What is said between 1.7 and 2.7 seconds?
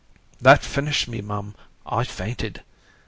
I fainted.